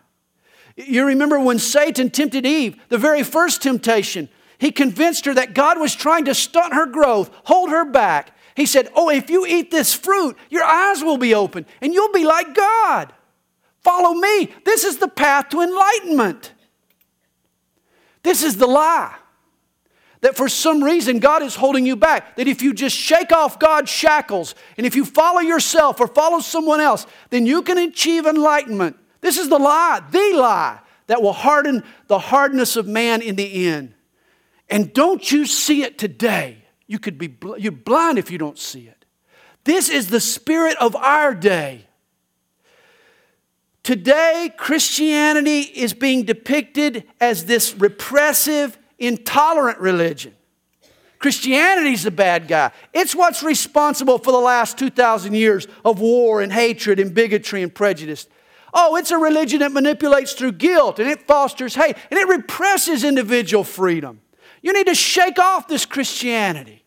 [0.76, 5.78] You remember when Satan tempted Eve, the very first temptation, he convinced her that God
[5.78, 8.34] was trying to stunt her growth, hold her back.
[8.56, 12.14] He said, Oh, if you eat this fruit, your eyes will be open and you'll
[12.14, 13.12] be like God.
[13.82, 14.52] Follow me.
[14.64, 16.52] This is the path to enlightenment.
[18.22, 19.14] This is the lie.
[20.20, 22.36] That for some reason God is holding you back.
[22.36, 26.40] That if you just shake off God's shackles and if you follow yourself or follow
[26.40, 28.96] someone else, then you can achieve enlightenment.
[29.22, 33.66] This is the lie, the lie that will harden the hardness of man in the
[33.66, 33.94] end.
[34.68, 36.64] And don't you see it today?
[36.86, 39.04] You could be bl- you're blind if you don't see it.
[39.64, 41.86] This is the spirit of our day.
[43.90, 50.32] Today, Christianity is being depicted as this repressive, intolerant religion.
[51.18, 52.70] Christianity's the bad guy.
[52.92, 57.74] It's what's responsible for the last 2,000 years of war and hatred and bigotry and
[57.74, 58.28] prejudice.
[58.72, 63.02] Oh, it's a religion that manipulates through guilt and it fosters hate and it represses
[63.02, 64.20] individual freedom.
[64.62, 66.84] You need to shake off this Christianity.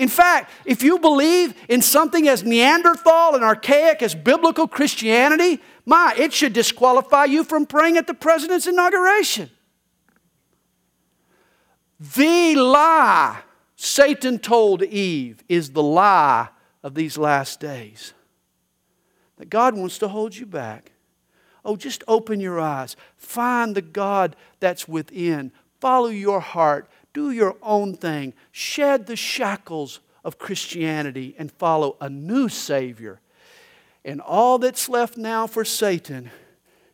[0.00, 6.14] In fact, if you believe in something as Neanderthal and archaic as biblical Christianity, my,
[6.16, 9.50] it should disqualify you from praying at the president's inauguration.
[12.00, 13.42] The lie
[13.76, 16.48] Satan told Eve is the lie
[16.82, 18.14] of these last days.
[19.36, 20.92] That God wants to hold you back.
[21.64, 22.96] Oh, just open your eyes.
[23.16, 25.50] Find the God that's within.
[25.80, 26.88] Follow your heart.
[27.12, 28.34] Do your own thing.
[28.52, 33.20] Shed the shackles of Christianity and follow a new Savior.
[34.04, 36.30] And all that's left now for Satan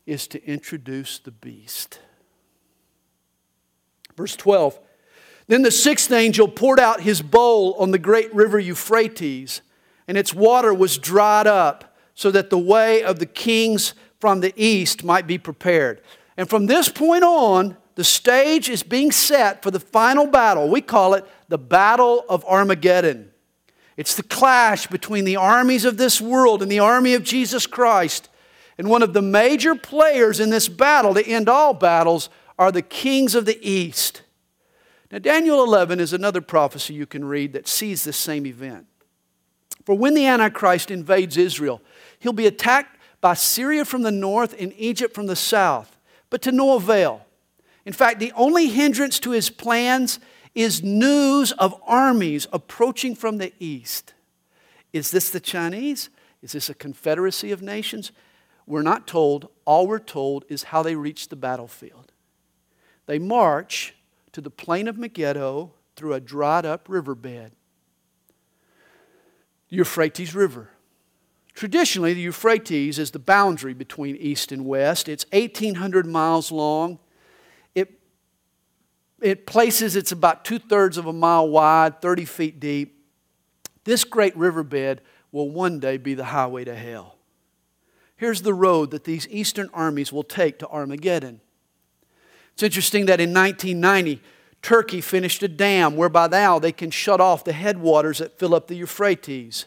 [0.06, 1.98] is to introduce the beast.
[4.16, 4.78] Verse 12
[5.50, 9.62] then the sixth angel poured out his bowl on the great river Euphrates,
[10.06, 14.54] and its water was dried up, so that the way of the kings from the
[14.54, 16.02] east might be prepared.
[16.36, 20.68] And from this point on, the stage is being set for the final battle.
[20.68, 23.29] We call it the Battle of Armageddon.
[24.00, 28.30] It's the clash between the armies of this world and the army of Jesus Christ.
[28.78, 32.80] And one of the major players in this battle, to end all battles, are the
[32.80, 34.22] kings of the east.
[35.12, 38.86] Now, Daniel 11 is another prophecy you can read that sees this same event.
[39.84, 41.82] For when the Antichrist invades Israel,
[42.20, 45.94] he'll be attacked by Syria from the north and Egypt from the south,
[46.30, 47.26] but to no avail.
[47.84, 50.20] In fact, the only hindrance to his plans
[50.54, 54.14] is news of armies approaching from the east.
[54.92, 56.10] Is this the Chinese?
[56.42, 58.12] Is this a confederacy of nations?
[58.66, 59.48] We're not told.
[59.64, 62.12] All we're told is how they reach the battlefield.
[63.06, 63.94] They march
[64.32, 67.52] to the plain of Megiddo through a dried up riverbed.
[69.68, 70.70] The Euphrates River.
[71.54, 75.08] Traditionally, the Euphrates is the boundary between east and west.
[75.08, 76.98] It's 1,800 miles long.
[79.20, 83.04] It places it's about two thirds of a mile wide, 30 feet deep.
[83.84, 85.02] This great riverbed
[85.32, 87.16] will one day be the highway to hell.
[88.16, 91.40] Here's the road that these eastern armies will take to Armageddon.
[92.52, 94.20] It's interesting that in 1990,
[94.62, 98.68] Turkey finished a dam whereby now they can shut off the headwaters that fill up
[98.68, 99.64] the Euphrates.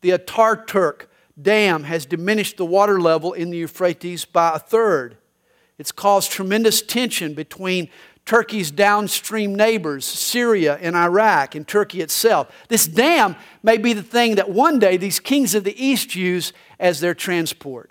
[0.00, 1.06] The Ataturk
[1.40, 5.18] dam has diminished the water level in the Euphrates by a third.
[5.76, 7.90] It's caused tremendous tension between
[8.28, 12.54] Turkey's downstream neighbors, Syria and Iraq, and Turkey itself.
[12.68, 16.52] This dam may be the thing that one day these kings of the East use
[16.78, 17.90] as their transport.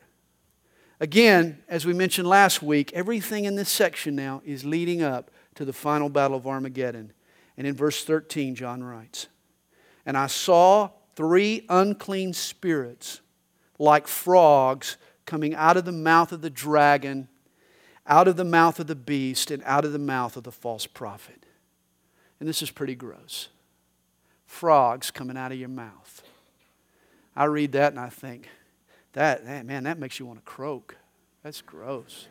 [0.99, 5.65] Again, as we mentioned last week, everything in this section now is leading up to
[5.65, 7.13] the final battle of Armageddon.
[7.57, 9.29] And in verse 13, John writes,
[10.05, 13.21] And I saw three unclean spirits
[13.79, 17.27] like frogs coming out of the mouth of the dragon,
[18.07, 20.87] out of the mouth of the beast, and out of the mouth of the false
[20.87, 21.45] prophet.
[22.39, 23.49] And this is pretty gross.
[24.45, 26.23] Frogs coming out of your mouth.
[27.35, 28.47] I read that and I think,
[29.13, 30.95] that, man, that makes you want to croak.
[31.43, 32.27] That's gross.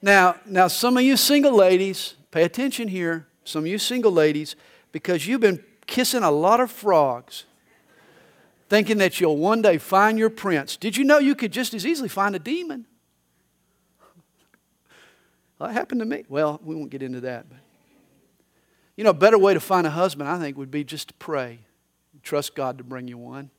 [0.00, 3.26] Now, now, some of you single ladies, pay attention here.
[3.44, 4.54] Some of you single ladies,
[4.92, 7.44] because you've been kissing a lot of frogs,
[8.74, 10.76] thinking that you'll one day find your prince.
[10.76, 12.86] Did you know you could just as easily find a demon?
[15.56, 16.24] Well, that happened to me.
[16.28, 17.48] Well, we won't get into that.
[17.48, 17.58] But
[18.96, 21.14] you know, a better way to find a husband, I think, would be just to
[21.14, 21.60] pray.
[22.24, 23.50] Trust God to bring you one.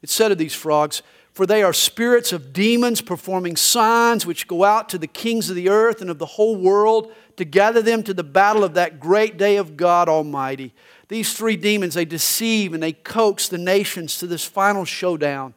[0.00, 4.62] It said of these frogs, for they are spirits of demons performing signs which go
[4.62, 8.04] out to the kings of the earth and of the whole world to gather them
[8.04, 10.72] to the battle of that great day of God Almighty.
[11.08, 15.54] These three demons, they deceive and they coax the nations to this final showdown.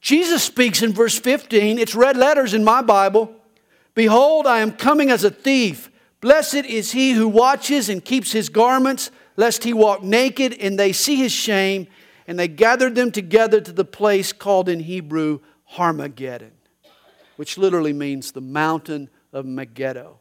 [0.00, 3.34] Jesus speaks in verse 15, it's red letters in my Bible
[3.98, 5.90] Behold, I am coming as a thief.
[6.20, 10.92] Blessed is he who watches and keeps his garments, lest he walk naked and they
[10.92, 11.88] see his shame
[12.28, 15.40] and they gathered them together to the place called in Hebrew
[15.72, 16.52] Harmageddon,
[17.34, 20.20] which literally means the mountain of Megiddo.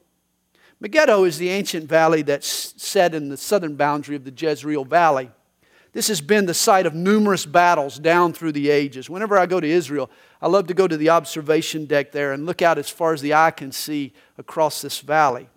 [0.80, 5.32] Megiddo is the ancient valley that's set in the southern boundary of the Jezreel Valley.
[5.94, 9.10] This has been the site of numerous battles down through the ages.
[9.10, 12.46] Whenever I go to Israel, I love to go to the observation deck there and
[12.46, 15.50] look out as far as the eye can see across this valley.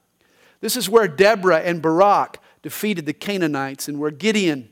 [0.60, 4.70] This is where Deborah and Barak defeated the Canaanites and where Gideon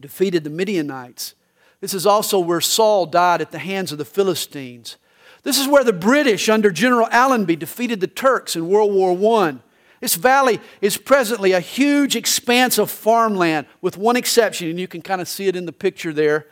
[0.00, 1.34] defeated the Midianites.
[1.80, 4.96] This is also where Saul died at the hands of the Philistines.
[5.42, 9.58] This is where the British, under General Allenby, defeated the Turks in World War I.
[10.04, 15.00] This valley is presently a huge expanse of farmland, with one exception, and you can
[15.00, 16.46] kind of see it in the picture there.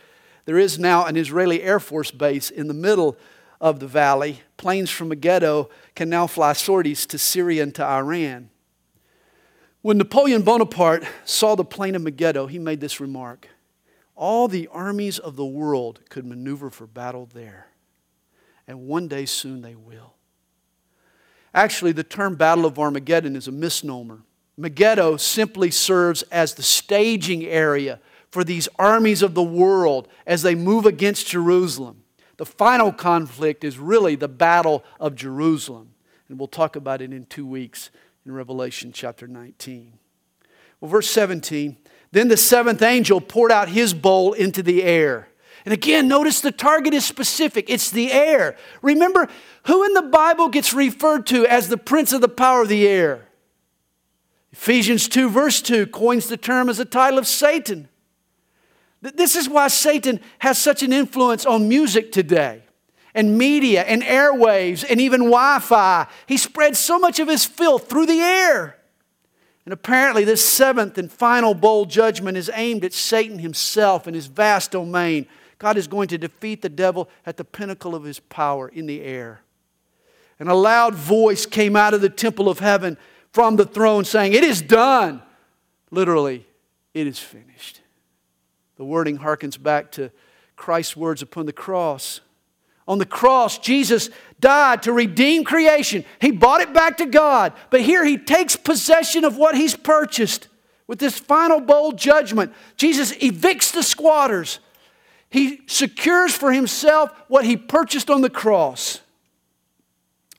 [0.47, 3.19] There is now an Israeli Air Force base in the middle
[3.61, 4.41] of the valley.
[4.57, 8.49] Planes from Megiddo can now fly sorties to Syria and to Iran.
[9.83, 13.49] When Napoleon Bonaparte saw the plain of Megiddo, he made this remark
[14.17, 17.67] All the armies of the world could maneuver for battle there,
[18.67, 20.15] and one day soon they will.
[21.55, 24.23] Actually, the term Battle of Armageddon is a misnomer.
[24.57, 28.01] Megiddo simply serves as the staging area
[28.31, 32.03] for these armies of the world as they move against Jerusalem.
[32.39, 35.91] The final conflict is really the Battle of Jerusalem,
[36.29, 37.91] and we'll talk about it in two weeks
[38.25, 39.93] in Revelation chapter 19.
[40.81, 41.77] Well, verse 17
[42.11, 45.29] Then the seventh angel poured out his bowl into the air.
[45.65, 48.57] And again, notice the target is specific it's the air.
[48.81, 49.29] Remember,
[49.65, 52.87] who in the Bible gets referred to as the prince of the power of the
[52.87, 53.29] air?
[54.53, 57.89] Ephesians 2, verse 2, coins the term as a title of Satan.
[59.01, 62.63] This is why Satan has such an influence on music today
[63.15, 66.07] and media and airwaves and even Wi Fi.
[66.27, 68.79] He spreads so much of his filth through the air.
[69.65, 74.27] And apparently, this seventh and final bowl judgment is aimed at Satan himself and his
[74.27, 75.27] vast domain.
[75.63, 79.01] God is going to defeat the devil at the pinnacle of his power in the
[79.01, 79.43] air.
[80.41, 82.99] And a loud voice came out of the temple of heaven
[83.33, 85.23] from the throne saying, It is done.
[85.91, 86.47] Literally,
[86.93, 87.81] it is finished.
[88.77, 90.11] The wording harkens back to
[90.57, 92.21] Christ's words upon the cross
[92.89, 94.11] on the cross, Jesus
[94.41, 96.05] died to redeem creation.
[96.21, 97.53] He bought it back to God.
[97.71, 100.49] But here he takes possession of what he's purchased
[100.89, 102.53] with this final bowl judgment.
[102.77, 104.59] Jesus evicts the squatters.
[105.33, 109.01] He secures for himself what he purchased on the cross.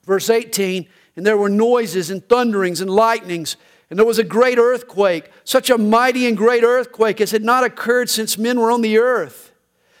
[0.04, 0.86] Verse 18
[1.16, 3.56] And there were noises and thunderings and lightnings,
[3.90, 7.64] and there was a great earthquake, such a mighty and great earthquake as had not
[7.64, 9.50] occurred since men were on the earth.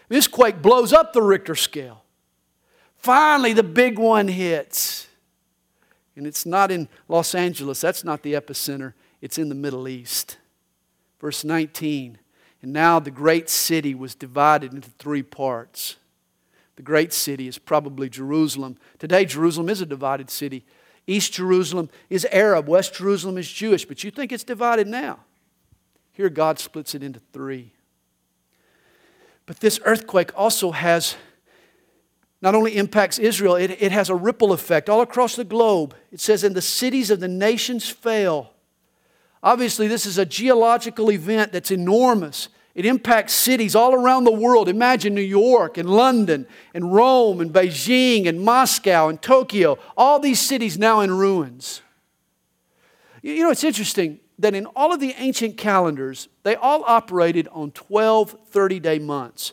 [0.08, 2.04] This quake blows up the Richter scale.
[2.96, 5.08] Finally, the big one hits.
[6.14, 10.38] And it's not in Los Angeles, that's not the epicenter, it's in the Middle East.
[11.18, 12.18] Verse 19
[12.64, 15.96] And now the great city was divided into three parts.
[16.76, 18.78] The great city is probably Jerusalem.
[18.98, 20.64] Today, Jerusalem is a divided city.
[21.06, 25.18] East Jerusalem is Arab, West Jerusalem is Jewish, but you think it's divided now.
[26.12, 27.72] Here, God splits it into three.
[29.44, 31.16] But this earthquake also has
[32.40, 35.94] not only impacts Israel, it, it has a ripple effect all across the globe.
[36.10, 38.52] It says, And the cities of the nations fail.
[39.42, 42.48] Obviously, this is a geological event that's enormous.
[42.74, 44.68] It impacts cities all around the world.
[44.68, 50.40] Imagine New York and London and Rome and Beijing and Moscow and Tokyo, all these
[50.40, 51.82] cities now in ruins.
[53.22, 57.70] You know, it's interesting that in all of the ancient calendars, they all operated on
[57.70, 59.52] 12 30 day months.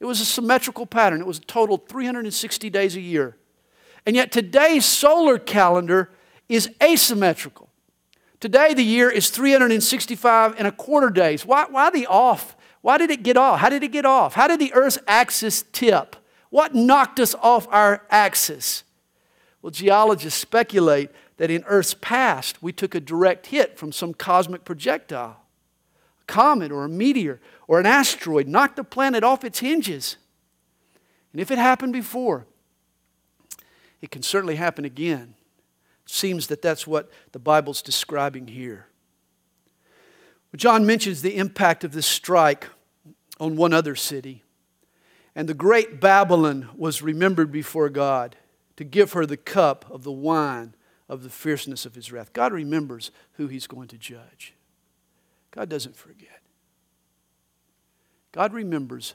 [0.00, 1.20] It was a symmetrical pattern.
[1.20, 3.36] It was a total 360 days a year.
[4.06, 6.10] And yet today's solar calendar
[6.48, 7.68] is asymmetrical.
[8.40, 11.46] Today the year is 365 and a quarter days.
[11.46, 12.56] Why, why the off?
[12.82, 13.60] Why did it get off?
[13.60, 14.34] How did it get off?
[14.34, 16.16] How did the Earth's axis tip?
[16.50, 18.84] What knocked us off our axis?
[19.62, 24.64] Well, geologists speculate that in Earth's past we took a direct hit from some cosmic
[24.64, 25.40] projectile,
[26.20, 30.16] a comet or a meteor or an asteroid knocked the planet off its hinges.
[31.32, 32.46] And if it happened before,
[34.00, 35.34] it can certainly happen again.
[36.06, 38.86] Seems that that's what the Bible's describing here.
[40.56, 42.68] John mentions the impact of this strike
[43.38, 44.42] on one other city.
[45.34, 48.36] And the great Babylon was remembered before God
[48.76, 50.74] to give her the cup of the wine
[51.08, 52.32] of the fierceness of his wrath.
[52.32, 54.54] God remembers who he's going to judge.
[55.50, 56.40] God doesn't forget.
[58.32, 59.14] God remembers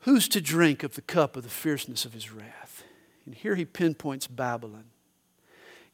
[0.00, 2.82] who's to drink of the cup of the fierceness of his wrath.
[3.26, 4.84] And here he pinpoints Babylon.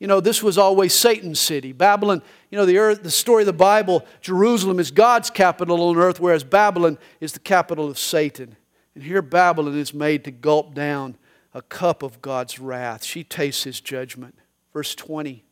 [0.01, 1.73] You know, this was always Satan's city.
[1.73, 5.99] Babylon, you know, the, earth, the story of the Bible, Jerusalem is God's capital on
[5.99, 8.57] earth, whereas Babylon is the capital of Satan.
[8.95, 11.19] And here Babylon is made to gulp down
[11.53, 13.05] a cup of God's wrath.
[13.05, 14.39] She tastes his judgment.
[14.73, 15.45] Verse 20.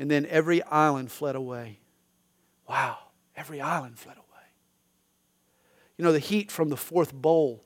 [0.00, 1.78] And then every island fled away.
[2.68, 2.98] Wow,
[3.36, 4.24] every island fled away.
[5.96, 7.62] You know, the heat from the fourth bowl,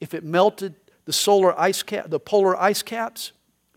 [0.00, 0.74] if it melted
[1.06, 3.32] the solar ice cap, the polar ice caps,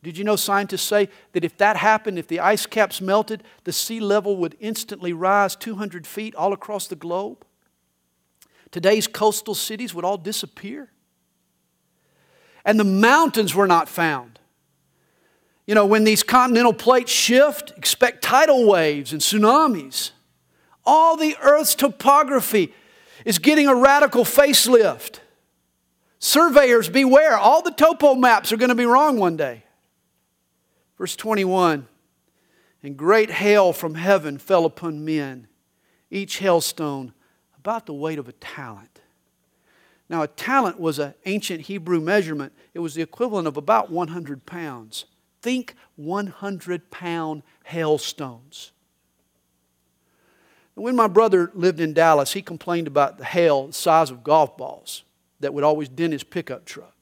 [0.05, 3.73] did you know scientists say that if that happened, if the ice caps melted, the
[3.73, 7.43] sea level would instantly rise 200 feet all across the globe?
[8.69, 10.91] Today's coastal cities would all disappear.
[12.63, 14.37] And the mountains were not found.
[15.65, 20.11] You know, when these continental plates shift, expect tidal waves and tsunamis.
[20.85, 22.71] All the Earth's topography
[23.25, 25.17] is getting a radical facelift.
[26.19, 27.35] Surveyors, beware.
[27.35, 29.64] All the topo maps are going to be wrong one day.
[30.97, 31.87] Verse 21
[32.83, 35.47] And great hail from heaven fell upon men,
[36.09, 37.13] each hailstone
[37.57, 39.01] about the weight of a talent.
[40.07, 44.45] Now, a talent was an ancient Hebrew measurement, it was the equivalent of about 100
[44.45, 45.05] pounds.
[45.41, 48.71] Think 100 pound hailstones.
[50.75, 54.57] When my brother lived in Dallas, he complained about the hail the size of golf
[54.57, 55.03] balls
[55.39, 56.94] that would always dent his pickup truck.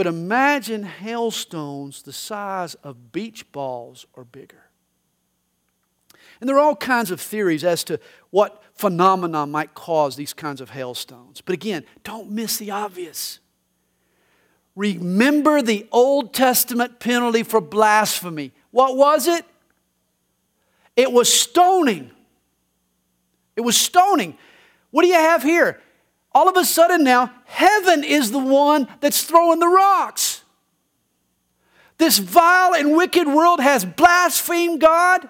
[0.00, 4.70] But imagine hailstones the size of beach balls or bigger.
[6.40, 10.62] And there are all kinds of theories as to what phenomena might cause these kinds
[10.62, 11.42] of hailstones.
[11.42, 13.40] But again, don't miss the obvious.
[14.74, 18.52] Remember the Old Testament penalty for blasphemy.
[18.70, 19.44] What was it?
[20.96, 22.10] It was stoning.
[23.54, 24.38] It was stoning.
[24.92, 25.78] What do you have here?
[26.32, 30.42] All of a sudden now, heaven is the one that's throwing the rocks.
[31.98, 35.28] This vile and wicked world has blasphemed God,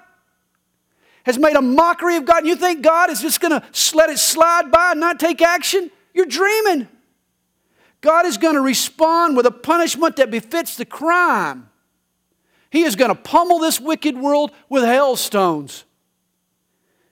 [1.24, 2.38] has made a mockery of God.
[2.38, 5.42] And You think God is just going to let it slide by and not take
[5.42, 5.90] action?
[6.14, 6.86] You're dreaming.
[8.01, 11.68] God is going to respond with a punishment that befits the crime.
[12.70, 15.84] He is going to pummel this wicked world with hailstones.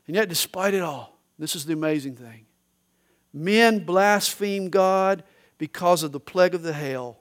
[0.07, 2.47] And yet, despite it all, this is the amazing thing
[3.33, 5.25] men blaspheme God
[5.59, 7.19] because of the plague of the hail,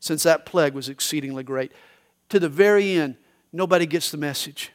[0.00, 1.72] since that plague was exceedingly great.
[2.30, 3.16] To the very end,
[3.52, 4.72] nobody gets the message,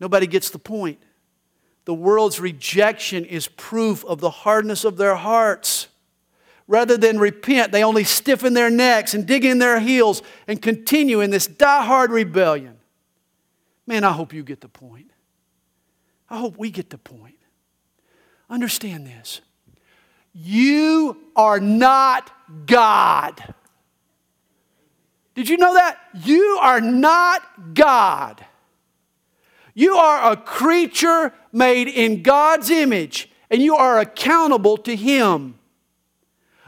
[0.00, 0.98] nobody gets the point.
[1.84, 5.88] The world's rejection is proof of the hardness of their hearts.
[6.68, 11.20] Rather than repent, they only stiffen their necks and dig in their heels and continue
[11.20, 12.78] in this die-hard rebellion.
[13.84, 15.10] Man, I hope you get the point.
[16.30, 17.34] I hope we get the point.
[18.52, 19.40] Understand this.
[20.34, 22.30] You are not
[22.66, 23.54] God.
[25.34, 25.98] Did you know that?
[26.22, 28.44] You are not God.
[29.72, 35.58] You are a creature made in God's image, and you are accountable to Him.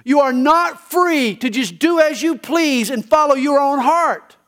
[0.05, 4.39] You are not free to just do as you please and follow your own heart.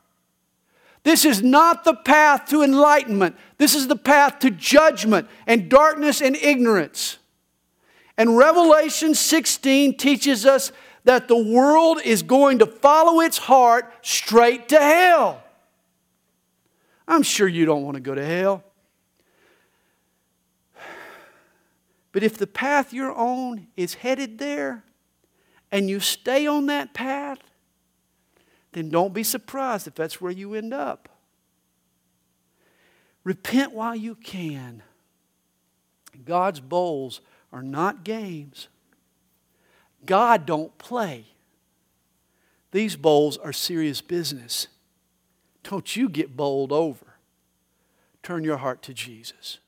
[1.03, 3.35] This is not the path to enlightenment.
[3.59, 7.19] This is the path to judgment and darkness and ignorance.
[8.17, 10.71] And Revelation 16 teaches us
[11.03, 15.43] that the world is going to follow its heart straight to hell.
[17.07, 18.63] I'm sure you don't want to go to hell.
[22.11, 24.83] But if the path you're on is headed there
[25.71, 27.37] and you stay on that path,
[28.71, 31.09] then don't be surprised if that's where you end up.
[33.23, 34.81] Repent while you can.
[36.25, 37.21] God's bowls
[37.51, 38.67] are not games.
[40.05, 41.25] God don't play.
[42.71, 44.67] These bowls are serious business.
[45.63, 47.15] Don't you get bowled over.
[48.23, 49.59] Turn your heart to Jesus.